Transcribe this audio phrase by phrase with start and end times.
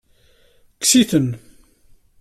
[0.81, 1.29] Kkset-ten.